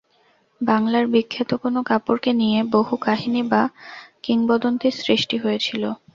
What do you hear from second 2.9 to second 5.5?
কাহিনি বা কিংবদন্তির সৃষ্টি